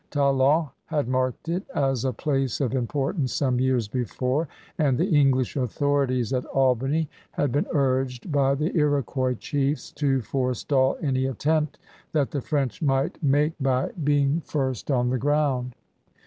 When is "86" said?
14.37-14.51